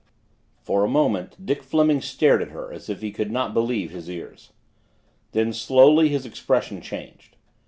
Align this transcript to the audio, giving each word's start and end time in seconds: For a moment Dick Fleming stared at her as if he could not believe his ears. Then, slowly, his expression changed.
For 0.63 0.83
a 0.83 0.89
moment 0.89 1.45
Dick 1.45 1.61
Fleming 1.61 2.01
stared 2.01 2.41
at 2.41 2.47
her 2.49 2.73
as 2.73 2.89
if 2.89 3.01
he 3.03 3.11
could 3.11 3.29
not 3.31 3.53
believe 3.53 3.91
his 3.91 4.09
ears. 4.09 4.51
Then, 5.31 5.53
slowly, 5.53 6.09
his 6.09 6.25
expression 6.25 6.81
changed. 6.81 7.35